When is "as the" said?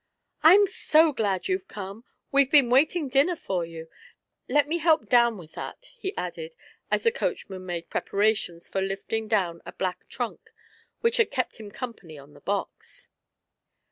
6.89-7.11